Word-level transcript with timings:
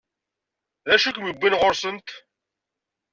D 0.87 0.89
acu 0.95 1.07
i 1.09 1.11
k-iwwin 1.15 1.57
ɣur-sent? 1.59 2.09